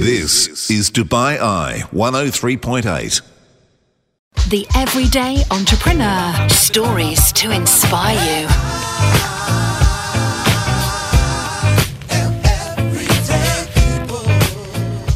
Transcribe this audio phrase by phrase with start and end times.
[0.00, 3.20] This is Dubai Eye 103.8.
[4.48, 6.48] The Everyday Entrepreneur.
[6.48, 8.48] Stories to inspire you.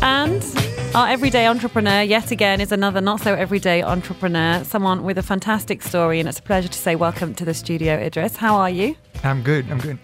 [0.02, 0.44] And
[0.94, 5.80] our everyday entrepreneur, yet again, is another not so everyday entrepreneur, someone with a fantastic
[5.80, 6.20] story.
[6.20, 8.36] And it's a pleasure to say welcome to the studio, Idriss.
[8.36, 8.96] How are you?
[9.22, 9.70] I'm good.
[9.70, 9.98] I'm good.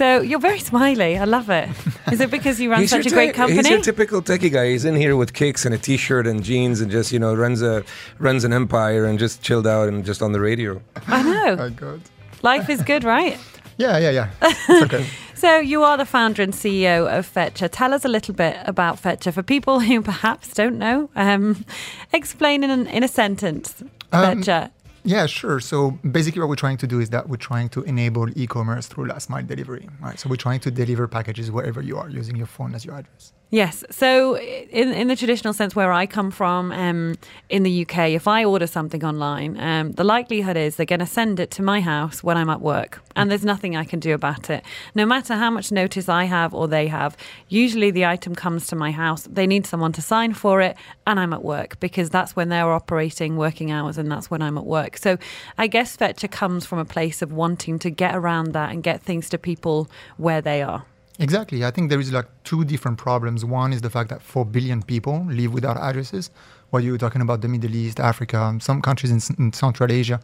[0.00, 1.18] So you're very smiley.
[1.18, 1.68] I love it.
[2.10, 3.58] Is it because you run such a great company?
[3.58, 4.70] He's your typical techie guy.
[4.70, 7.60] He's in here with kicks and a t-shirt and jeans and just you know runs
[7.60, 7.84] a
[8.18, 10.80] runs an empire and just chilled out and just on the radio.
[11.06, 11.56] I know.
[11.60, 12.00] Oh, God.
[12.40, 13.38] Life is good, right?
[13.76, 14.30] Yeah, yeah, yeah.
[14.42, 15.06] It's okay.
[15.34, 17.70] So you are the founder and CEO of Fetchr.
[17.72, 21.08] Tell us a little bit about Fetchr for people who perhaps don't know.
[21.16, 21.64] Um,
[22.12, 23.82] explain in, an, in a sentence.
[24.12, 24.70] Um, Fetchr.
[25.04, 25.60] Yeah, sure.
[25.60, 29.06] So basically, what we're trying to do is that we're trying to enable e-commerce through
[29.06, 29.88] last mile delivery.
[30.00, 30.18] Right.
[30.18, 33.32] So we're trying to deliver packages wherever you are using your phone as your address.
[33.52, 33.82] Yes.
[33.90, 37.16] So, in in the traditional sense, where I come from, um,
[37.48, 41.06] in the UK, if I order something online, um, the likelihood is they're going to
[41.06, 44.14] send it to my house when I'm at work, and there's nothing I can do
[44.14, 44.64] about it.
[44.94, 47.16] No matter how much notice I have or they have,
[47.48, 49.22] usually the item comes to my house.
[49.22, 52.70] They need someone to sign for it, and I'm at work because that's when they're
[52.70, 54.96] operating working hours, and that's when I'm at work.
[54.96, 55.18] So,
[55.58, 59.02] I guess Fetchr comes from a place of wanting to get around that and get
[59.02, 60.84] things to people where they are.
[61.20, 61.64] Exactly.
[61.66, 63.44] I think there is like two different problems.
[63.44, 66.30] One is the fact that 4 billion people live without addresses.
[66.70, 70.18] While you were talking about the Middle East, Africa, some countries in, in Central Asia,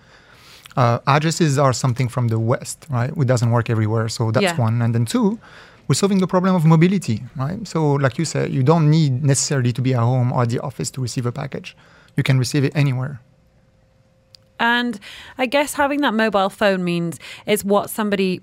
[0.76, 3.10] uh, addresses are something from the West, right?
[3.14, 4.08] It doesn't work everywhere.
[4.08, 4.56] So that's Yeah.
[4.56, 4.80] one.
[4.80, 5.38] And then two,
[5.86, 7.66] we're solving the problem of mobility, right?
[7.68, 10.60] So, like you said, you don't need necessarily to be at home or at the
[10.60, 11.76] office to receive a package.
[12.16, 13.20] You can receive it anywhere.
[14.58, 14.98] And
[15.36, 18.40] I guess having that mobile phone means it's what somebody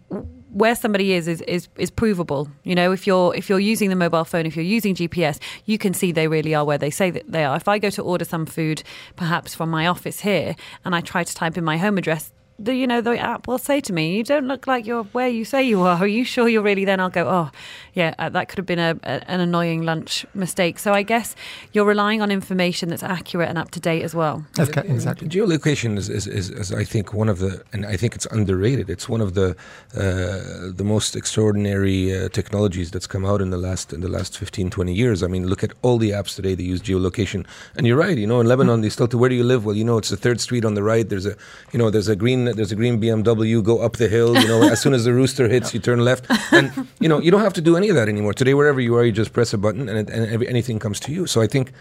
[0.54, 2.48] where somebody is is, is is provable.
[2.64, 5.78] You know, if you're if you're using the mobile phone, if you're using GPS, you
[5.78, 7.56] can see they really are where they say that they are.
[7.56, 8.84] If I go to order some food,
[9.16, 12.76] perhaps from my office here, and I try to type in my home address, the
[12.76, 15.46] you know the app will say to me, "You don't look like you're where you
[15.46, 15.98] say you are.
[15.98, 17.52] Are you sure you're really?" Then I'll go, "Oh,
[17.94, 21.36] yeah, uh, that could have been a, a, an annoying lunch mistake." So I guess
[21.72, 24.46] you're relying on information that's accurate and up to date as well.
[24.56, 25.28] That's ca- exactly.
[25.28, 28.90] Geolocation is, is, is, is, I think, one of the, and I think it's underrated.
[28.90, 29.56] It's one of the
[29.96, 34.38] uh, the most extraordinary uh, technologies that's come out in the last in the last
[34.38, 35.24] 15, 20 years.
[35.24, 37.46] I mean, look at all the apps today that use geolocation.
[37.76, 38.18] And you're right.
[38.18, 39.66] You know, in Lebanon, they still to where do you live?
[39.66, 41.08] Well, you know, it's the third street on the right.
[41.08, 41.36] There's a,
[41.72, 43.64] you know, there's a green there's a green BMW.
[43.64, 44.38] Go up the hill.
[44.38, 46.26] You know, as soon as the rooster hits, you turn left.
[46.52, 48.34] And you know, you don't have to do any of that anymore.
[48.34, 51.00] Today, wherever you are, you just press a button and, it, and every, anything comes
[51.02, 51.26] to you.
[51.28, 51.72] So I think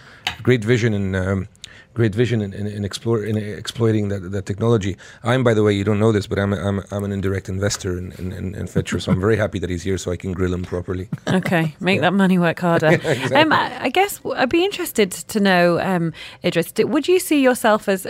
[0.43, 1.17] great vision and.
[1.17, 1.49] Um,
[1.95, 4.97] great vision in, in, in, explore, in exploiting that, that technology.
[5.23, 7.49] I'm, by the way, you don't know this, but I'm, a, I'm, I'm an indirect
[7.49, 10.33] investor in, in, in, Fetchr, so I'm very happy that he's here so I can
[10.33, 11.09] grill him properly.
[11.29, 12.89] Okay, make that money work harder.
[12.89, 13.37] exactly.
[13.37, 16.13] um, I, I guess I'd be interested to know, um,
[16.43, 18.07] Idriss, would you see yourself as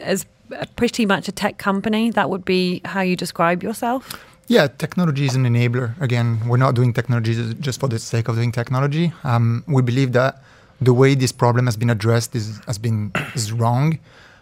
[0.00, 0.26] as
[0.76, 2.10] pretty much a tech company?
[2.10, 4.24] That would be how you describe yourself.
[4.46, 6.00] Yeah, technology is an enabler.
[6.00, 9.12] Again, we're not doing technology just for the sake of doing technology.
[9.22, 10.42] Um, we believe that
[10.80, 13.98] the way this problem has been addressed is has been is wrong.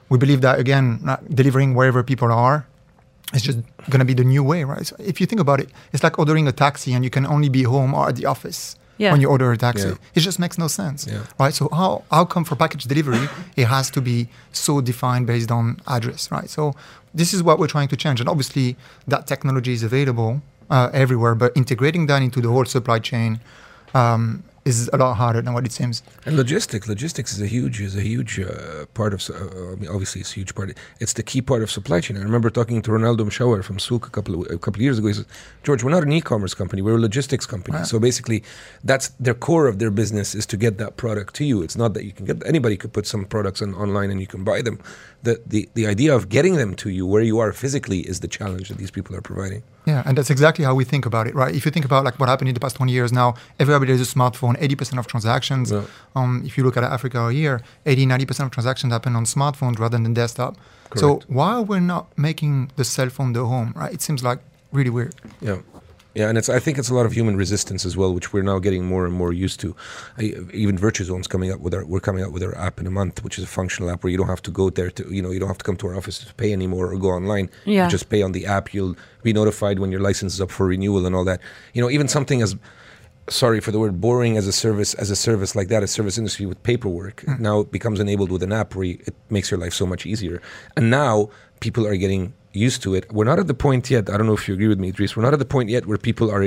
[0.09, 1.01] We believe that again,
[1.35, 2.67] delivering wherever people are
[3.35, 3.59] is just
[3.91, 4.87] going to be the new way, right?
[4.87, 7.49] So if you think about it, it's like ordering a taxi and you can only
[7.49, 9.13] be home or at the office Yeah.
[9.13, 9.89] when you order a taxi.
[9.89, 9.95] Yeah.
[10.15, 11.25] It just makes no sense, Yeah.
[11.39, 11.55] right?
[11.55, 15.65] So how how come for package delivery it has to be so defined based on
[15.87, 16.49] address, right?
[16.51, 16.75] So
[17.15, 18.77] this is what we're trying to change, and obviously
[19.09, 20.41] that technology is available
[20.71, 23.41] uh, everywhere, but integrating that into the whole supply chain
[23.95, 26.03] um, is a lot harder than what it seems.
[26.27, 29.21] And logistics, logistics is a huge is a huge uh, part of.
[29.31, 30.77] Uh, I mean, obviously, it's a huge part.
[31.01, 32.17] It's the key part of supply chain.
[32.17, 34.99] I remember talking to Ronaldo Mouchawar from Souq a couple of, a couple of years
[34.99, 35.09] ago.
[35.09, 35.27] He says,
[35.63, 36.83] "George, we're not an e-commerce company.
[36.83, 37.85] We're a logistics company.
[37.85, 38.43] So basically,
[38.85, 41.63] that's their core of their business is to get that product to you.
[41.63, 44.27] It's not that you can get anybody could put some products on, online and you
[44.27, 44.81] can buy them.
[45.23, 48.29] The, the the idea of getting them to you where you are physically is the
[48.29, 49.63] challenge that these people are providing.
[49.87, 51.55] Yeah, and that's exactly how we think about it, right?
[51.55, 54.01] If you think about like what happened in the past 20 years now, everybody has
[54.01, 55.71] a smartphone, 80% of transactions.
[55.71, 55.85] Yeah.
[56.17, 59.97] Um, if you look at Africa here, 80, 90% of transactions happen on smartphones rather
[59.97, 60.57] than desktop.
[60.97, 61.31] So Correct.
[61.31, 63.93] why we're not making the cell phone the home, right?
[63.93, 64.41] It seems like
[64.73, 65.15] really weird.
[65.41, 65.59] Yeah.
[66.17, 66.49] Yeah, and it's.
[66.49, 69.05] I think it's a lot of human resistance as well, which we're now getting more
[69.05, 69.77] and more used to.
[70.17, 71.85] I, even Virtuzone's coming up with our.
[71.85, 74.11] We're coming out with our app in a month, which is a functional app where
[74.11, 75.15] you don't have to go there to.
[75.15, 77.11] You know, you don't have to come to our office to pay anymore or go
[77.11, 77.51] online.
[77.67, 77.85] Yeah.
[77.85, 78.73] You just pay on the app.
[78.73, 81.43] You'll be notified when your license is up for renewal and all that.
[81.75, 82.57] You know, even something as
[83.29, 86.17] sorry for the word boring as a service as a service like that a service
[86.17, 87.41] industry with paperwork mm.
[87.41, 90.07] now it becomes enabled with an app where you, it makes your life so much
[90.07, 90.41] easier
[90.77, 91.29] and now
[91.59, 93.13] people are getting used to it.
[93.13, 94.09] We're not at the point yet.
[94.11, 95.17] I don't know if you agree with me, Idriss.
[95.17, 96.43] We're not at the point yet where people are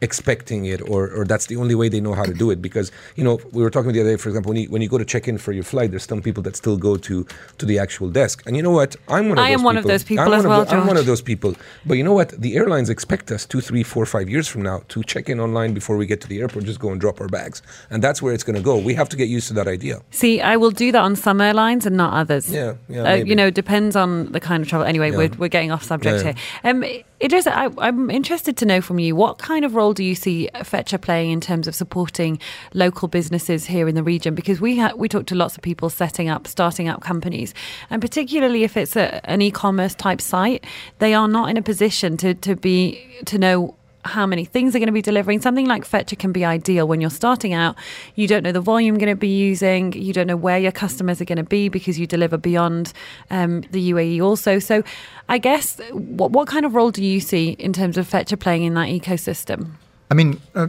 [0.00, 2.90] expecting it or, or that's the only way they know how to do it because
[3.14, 4.98] you know we were talking the other day for example when you, when you go
[4.98, 7.24] to check in for your flight there's some people that still go to
[7.58, 9.76] to the actual desk and you know what i'm one of I those am one
[9.76, 11.54] of those people I'm as one well, of the, i'm one of those people
[11.86, 14.82] but you know what the airlines expect us two three four five years from now
[14.88, 17.28] to check in online before we get to the airport just go and drop our
[17.28, 19.68] bags and that's where it's going to go we have to get used to that
[19.68, 22.50] idea See, I will do that on some airlines and not others.
[22.50, 24.86] Yeah, yeah, Uh, you know, depends on the kind of travel.
[24.86, 25.16] Anyway, Yeah.
[25.16, 26.34] we're, we're getting off subject Yeah, here.
[26.64, 26.84] Um,
[27.20, 27.46] it is.
[27.46, 31.00] I, I'm interested to know from you what kind of role do you see Fetchr
[31.00, 32.38] playing in terms of supporting
[32.72, 34.34] local businesses here in the region?
[34.34, 37.52] Because we ha- we talk to lots of people setting up, starting up companies,
[37.90, 40.64] and particularly if it's a, an e-commerce type site,
[40.98, 44.80] they are not in a position to to be to know how many things they're
[44.80, 45.40] going to be delivering.
[45.40, 47.76] Something like Fetchr can be ideal when you're starting out.
[48.14, 49.92] You don't know the volume you're going to be using.
[49.92, 52.92] You don't know where your customers are going to be because you deliver beyond
[53.30, 54.58] um, the UAE also.
[54.58, 54.82] So,
[55.28, 58.64] I guess what what kind of role do you see in terms of Fetchr playing
[58.64, 59.72] in that ecosystem?
[60.10, 60.68] I mean, uh,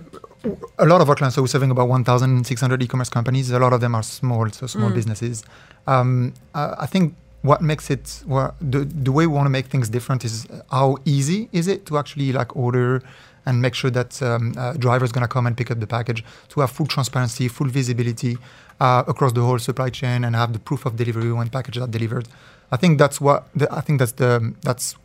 [0.78, 3.50] a lot of our clients, so we're serving about 1,600 e-commerce companies.
[3.52, 5.44] A lot of them are small, so small businesses.
[5.88, 9.88] Um, I think what makes it, well, the, the way we want to make things
[9.90, 13.04] different is how easy is it to actually like order
[13.46, 15.88] and make sure that um, uh, driver is going to come and pick up the
[15.98, 18.38] package, to have full transparency, full visibility
[18.80, 21.88] uh, across the whole supply chain and have the proof of delivery when packages are
[21.88, 22.28] delivered.
[22.72, 24.96] I think that's what, the, I think that's the, that's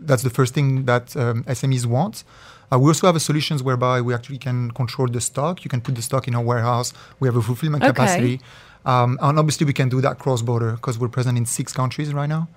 [0.00, 2.24] that's the first thing that um, SMEs want.
[2.72, 5.64] Uh, we also have a solutions whereby we actually can control the stock.
[5.64, 6.92] You can put the stock in our warehouse.
[7.20, 7.92] We have a fulfillment Okay.
[7.92, 8.40] capacity.
[8.84, 12.12] Um, and obviously, we can do that cross border because we're present in six countries
[12.12, 12.48] right now,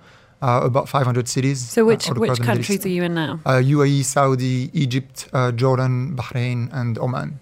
[0.42, 1.60] uh, about 500 cities.
[1.60, 3.40] So, which uh, which across the Middle countries are you in now?
[3.46, 7.40] Uh, UAE, Saudi, Egypt, uh, Jordan, Bahrain, and Oman.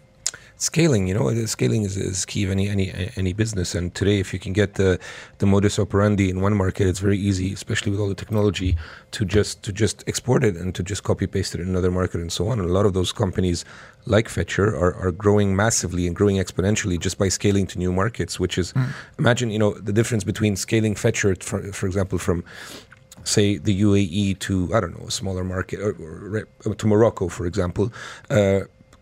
[0.58, 3.75] Scaling you know scaling is, is key of any any any business.
[3.75, 4.99] And today if you can get the
[5.38, 8.76] the modus operandi in one market it's very easy especially with all the technology
[9.11, 12.20] to just to just export it and to just copy paste it in another market
[12.20, 12.58] and so on.
[12.58, 13.64] And a lot of those companies
[14.06, 18.41] like Fetchr are, are growing massively and growing exponentially just by scaling to new markets
[18.41, 18.73] which is
[19.19, 22.44] imagine you know the difference between scaling Fetchr for, for example from
[23.25, 27.44] say the UAE to I don't know a smaller market or, or to Morocco for
[27.47, 27.93] example
[28.31, 28.61] uh,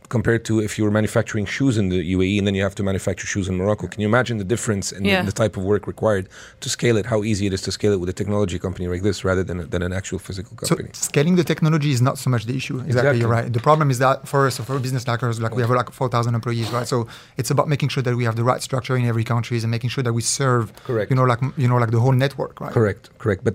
[0.09, 2.83] compared to if you were manufacturing shoes in the UAE and then you have to
[2.83, 5.21] manufacture shoes in Morocco can you imagine the difference in Yeah.
[5.23, 6.29] the, the type of work required
[6.61, 9.03] to scale it how easy it is to scale it with a technology company like
[9.03, 10.69] this rather than, than an actual physical company.
[10.69, 12.77] So company scaling the technology is not so much the issue.
[12.77, 13.21] Exactly, Exactly.
[13.21, 13.53] you're right.
[13.53, 15.91] The problem is that for us, for a business like ours, like we have like
[15.91, 16.87] 4,000 employees, right?
[16.87, 17.07] So
[17.37, 19.91] it's about making sure that we have the right structure in every country and making
[19.91, 21.11] sure that we serve, Correct.
[21.11, 22.73] you know, like you know, like the whole network, right?
[22.73, 23.43] Correct, correct.
[23.45, 23.55] But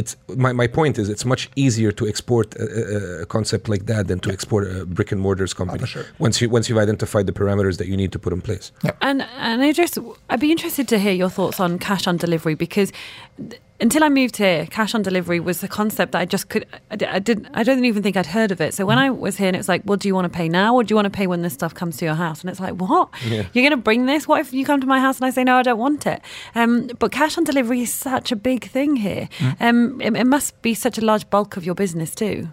[0.00, 3.86] it's my, my point is it's much easier to export a, a- a concept like
[3.86, 5.85] that than to export a brick and mortars company.
[5.86, 6.06] For sure.
[6.18, 8.72] Once you once you've identified the parameters that you need to put in place.
[9.00, 9.98] And and I just
[10.30, 12.92] I'd be interested to hear your thoughts on cash on delivery because
[13.36, 16.66] th- until I moved here, cash on delivery was a concept that I just could
[16.90, 18.74] I, I didn't I don't even think I'd heard of it.
[18.74, 20.74] So when I was here, and it's like, well, do you want to pay now
[20.74, 22.40] or do you want to pay when this stuff comes to your house?
[22.40, 23.10] And it's like, what?
[23.26, 23.44] Yeah.
[23.52, 24.26] You're going to bring this?
[24.26, 26.22] What if you come to my house and I say no, I don't want it?
[26.54, 29.28] Um, but cash on delivery is such a big thing here.
[29.60, 32.48] Um, it, it must be such a large bulk of your business too.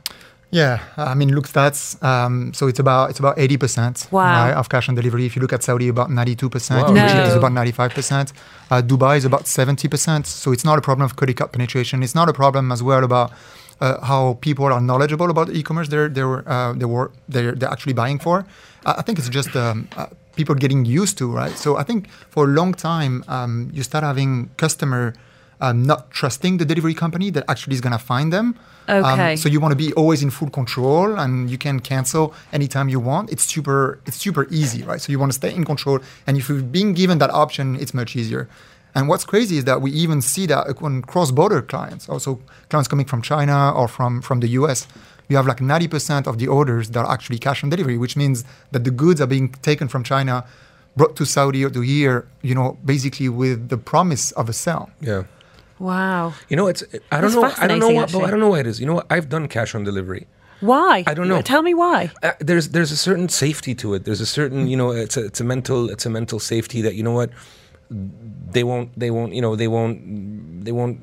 [0.53, 1.79] Yeah, I mean, look stats.
[2.03, 4.51] Um, so it's about it's about eighty percent Wow.
[4.61, 5.25] of cash on delivery.
[5.25, 6.83] If you look at Saudi, about ninety-two percent.
[6.87, 8.27] Wow, Egypt is about ninety-five percent.
[8.69, 10.23] Uh, Dubai is about seventy percent.
[10.27, 12.03] So it's not a problem of credit card penetration.
[12.05, 13.29] It's not a problem as well about
[13.81, 15.87] uh, how people are knowledgeable about e-commerce.
[15.93, 18.45] They're they're uh, they were they're, they're actually buying for.
[18.85, 20.05] I I think it's just um, uh,
[20.39, 21.55] people getting used to right.
[21.63, 21.99] So I think
[22.33, 24.31] for a long time um, you start having
[24.65, 25.03] customer.
[25.65, 28.47] Um, not trusting the delivery company that actually is going to find them.
[28.89, 29.35] Um, Okay.
[29.41, 32.23] so you want to be always in full control and you can cancel
[32.57, 35.63] anytime you want it's super it's super easy right so you want to stay in
[35.71, 38.43] control and if you're being given that option it's much easier
[38.95, 42.29] and what's crazy is that we even see that on cross-border clients also
[42.69, 44.79] clients coming from china or from from the us
[45.29, 48.37] you have like 90% of the orders that are actually cash on delivery which means
[48.73, 50.35] that the goods are being taken from china
[50.97, 52.17] brought to saudi or to here
[52.49, 55.23] you know basically with the promise of a sale Yeah.
[55.83, 56.33] Wow.
[56.47, 57.63] You know, it's I don't That's know.
[57.63, 58.15] I don't know what.
[58.15, 58.79] I don't know why it is.
[58.79, 59.07] You know, what?
[59.09, 60.27] I've done cash on delivery.
[60.61, 61.03] Why?
[61.05, 61.41] I don't know.
[61.41, 62.09] Tell me why.
[62.23, 64.05] Uh, there's there's a certain safety to it.
[64.05, 66.95] There's a certain you know it's a it's a mental it's a mental safety that
[66.95, 67.31] you know what
[67.89, 70.97] they won't they won't you know they won't they won't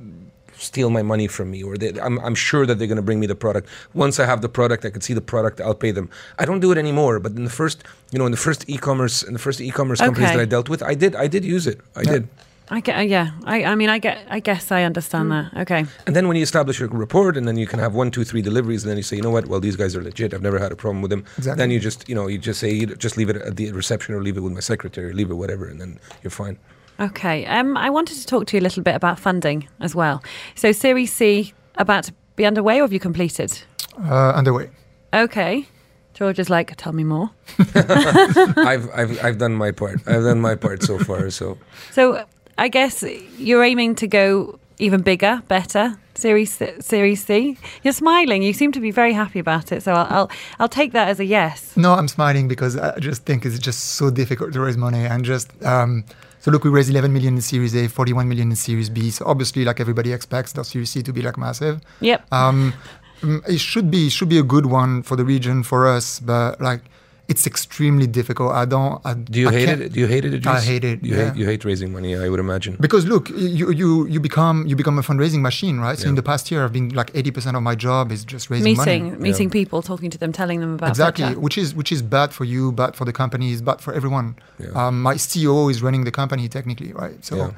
[0.57, 3.21] steal my money from me or they, I'm I'm sure that they're going to bring
[3.21, 3.69] me the product.
[3.93, 5.61] Once I have the product, I can see the product.
[5.61, 6.09] I'll pay them.
[6.39, 7.21] I don't do it anymore.
[7.21, 10.31] But in the first you know in the first e-commerce in the first e-commerce companies
[10.31, 11.81] that I dealt with, I did I did use it.
[11.95, 12.29] I did.
[12.73, 13.33] I get, yeah.
[13.45, 14.19] I, I mean, I get.
[14.31, 15.51] I guess I understand Mm.
[15.53, 15.61] that.
[15.63, 15.85] Okay.
[16.07, 18.43] And then when you establish your report, and then you can have one, two, three
[18.43, 19.47] deliveries, and then you say, you know what?
[19.47, 20.33] Well, these guys are legit.
[20.35, 21.25] I've never had a problem with them.
[21.37, 21.59] Exactly.
[21.61, 24.15] Then you just, you know, you just say, you just leave it at the reception,
[24.15, 26.59] or leave it with my secretary, or leave it whatever, and then you're fine.
[27.01, 27.45] Okay.
[27.47, 30.23] Um, I wanted to talk to you a little bit about funding as well.
[30.55, 33.51] So Series C about to be underway or have you completed?
[33.99, 34.71] Uh, underway.
[35.13, 35.67] Okay.
[36.15, 37.31] George is like, tell me more.
[37.75, 40.01] I've, I've I've done my part.
[40.07, 41.31] I've done my part so far.
[41.31, 41.57] So
[41.93, 42.25] So
[42.61, 43.03] I guess
[43.39, 45.99] you're aiming to go even bigger, better.
[46.15, 47.57] Series Series C.
[47.83, 48.43] You're smiling.
[48.43, 49.83] You seem to be very happy about it.
[49.83, 51.75] So I'll I'll, I'll take that as a yes.
[51.75, 55.25] No, I'm smiling because I just think it's just so difficult to raise money and
[55.25, 55.49] just.
[55.65, 56.05] Um,
[56.41, 59.11] so look, we raised 11 million in Series A, 41 million in Series B.
[59.11, 61.81] So obviously, like everybody expects, the Series C to be like massive.
[62.01, 62.27] Yep.
[62.31, 62.75] Um,
[63.23, 66.21] mm, it should be it should be a good one for the region for us,
[66.21, 66.83] but like
[67.33, 68.51] it's extremely difficult.
[68.53, 69.01] I don't.
[69.05, 69.93] I, do you I hate it?
[69.95, 70.33] Do you hate it?
[70.33, 70.47] Idriss?
[70.47, 71.25] I hate it, You yeah.
[71.31, 72.17] hate you hate raising money.
[72.17, 72.77] I would imagine.
[72.87, 75.97] Because look, you you you become you become a fundraising machine, right?
[75.99, 76.11] So Yeah.
[76.13, 79.05] in the past year, I've been like 80% of my job is just raising meeting
[79.11, 79.23] money.
[79.29, 81.37] meeting people, talking to them, telling them about exactly Fetchr.
[81.47, 84.81] which is which is bad for you bad for the companies bad for everyone Yeah.
[84.81, 87.51] um, my ceo is running the company technically right so Yeah.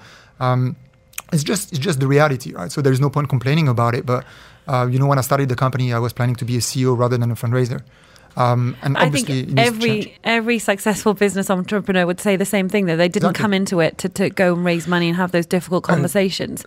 [0.47, 0.61] um,
[1.35, 4.21] it's just it's just the reality right so there's no point complaining about it but
[4.73, 6.91] uh, you know when i started the company i was planning to be a ceo
[7.02, 7.81] rather than a fundraiser
[8.37, 10.07] um, and I obviously it think needs to change.
[10.07, 13.43] every every successful business entrepreneur would say the same thing though they didn't Exactly.
[13.43, 16.65] come into it to, to go and raise money and have those difficult conversations.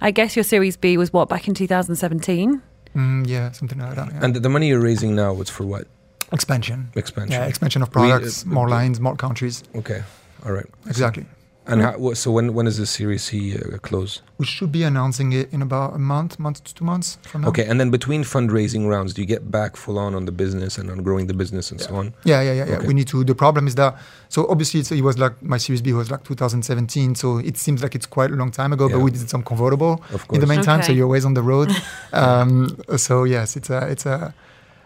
[0.00, 2.62] I guess your Series B was what back in 2017.
[2.96, 4.20] Mm, yeah something like that yeah.
[4.24, 5.86] And the, the money you're raising now, it's for what?
[6.32, 7.32] expansion Expansion.
[7.40, 10.02] yeah expansion of We- products uh, more lines more countries Okay.
[10.44, 10.66] All right.
[10.86, 11.24] exactly
[11.70, 14.22] And how, so when when is the Series C uh, close?
[14.38, 17.48] we should be announcing it in about a month month to two months from now
[17.48, 20.78] Okay, and then between fundraising rounds, do you get back full on on the business
[20.78, 22.14] and on growing the business and so on?
[22.24, 22.86] Yeah, yeah, yeah, yeah.
[22.86, 23.22] We need to.
[23.24, 23.96] The problem is that
[24.28, 27.82] so obviously it's, it was like my Series B was like 2017, so it seems
[27.82, 28.88] like it's quite a long time ago.
[28.88, 30.48] But we did some convertible Of in the course.
[30.48, 31.70] meantime, so you're always on the road.
[32.12, 34.32] um, so yes, it's a it's a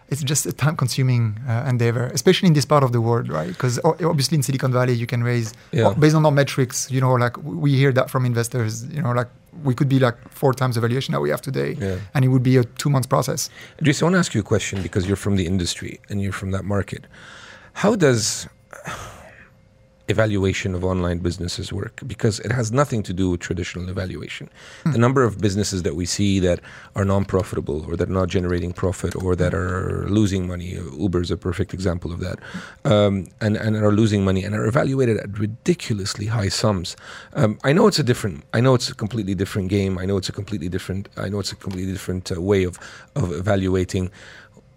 [0.09, 3.47] it's just a time-consuming uh, endeavor, especially in this part of the world, right?
[3.47, 5.93] Because obviously in Silicon Valley you can raise Yeah.
[5.97, 6.89] based on our metrics.
[6.91, 8.83] You know, like we hear that from investors.
[8.95, 9.29] You know, like
[9.63, 11.97] we could be like four times the valuation that we have today, Yeah.
[12.13, 13.49] and it would be a two-month process.
[13.81, 16.33] Idriss, I want to ask you a question because you're from the industry and you're
[16.41, 17.05] from that market.
[17.73, 18.47] How does
[20.09, 22.01] evaluation of online businesses work?
[22.05, 24.49] Because it has nothing to do with traditional evaluation.
[24.83, 26.59] The number of businesses that we see that
[26.95, 31.31] are non-profitable or that are not generating profit or that are losing money, Uber is
[31.31, 32.39] a perfect example of that,
[32.83, 36.97] um, and, and are losing money and are evaluated at ridiculously high sums.
[37.33, 39.97] Um, I know it's a different, I know it's a completely different game.
[39.97, 42.77] I know it's a completely different, I know it's a completely different uh, way of,
[43.15, 44.11] of evaluating.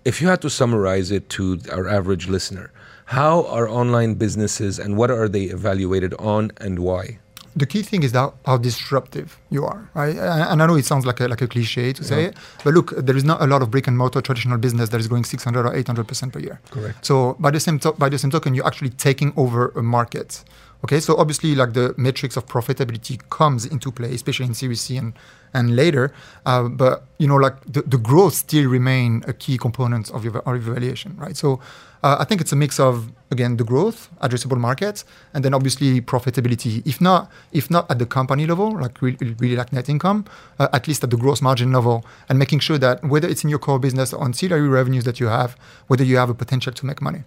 [0.04, 2.70] If you had to summarize it to our average listener,
[3.06, 7.18] how are online businesses and what are they evaluated on and why?
[7.58, 10.14] the key thing is that how disruptive you are, right?
[10.14, 12.92] And I know it sounds like a, like a cliche to say it, but look,
[12.98, 15.64] there is not a lot of brick and mortar traditional business that is growing 600
[15.64, 16.60] or 800 percent per year.
[16.70, 17.06] Correct.
[17.06, 20.44] So by the same to- by the same token, you're actually taking over a market.
[20.84, 24.96] Okay, so obviously, like the metrics of profitability comes into play, especially in Series C
[24.96, 25.14] and
[25.54, 26.12] and later.
[26.44, 30.36] Uh, but you know, like the, the growth still remain a key component of your,
[30.38, 31.36] of your evaluation, right?
[31.36, 31.60] So
[32.02, 36.00] uh, I think it's a mix of again the growth, addressable markets, and then obviously
[36.00, 36.86] profitability.
[36.86, 40.26] If not, if not at the company level, like really, really like net income,
[40.58, 43.50] uh, at least at the gross margin level, and making sure that whether it's in
[43.50, 45.56] your core business or ancillary revenues that you have,
[45.86, 47.24] whether you have a potential to make money.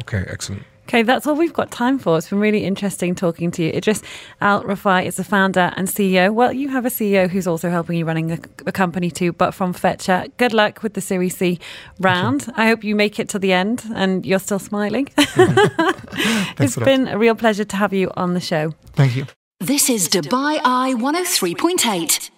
[0.00, 0.64] Okay, excellent.
[0.88, 2.16] Okay, that's all we've got time for.
[2.16, 3.72] It's been really interesting talking to you.
[3.72, 4.04] Idriss
[4.40, 6.32] Al Rifai is the founder and CEO.
[6.32, 9.50] Well, you have a CEO who's also helping you running the, the company too, but
[9.50, 10.30] from Fetchr.
[10.36, 11.58] Good luck with the Series C
[11.98, 12.46] round.
[12.54, 15.08] I hope you make it to the end and you're still smiling.
[15.18, 16.84] it's a lot.
[16.84, 18.72] been a real pleasure to have you on the show.
[18.92, 19.26] Thank you.
[19.58, 22.30] This is Dubai Eye 103.8.